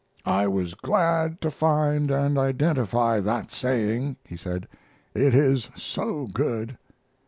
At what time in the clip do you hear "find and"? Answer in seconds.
1.51-2.35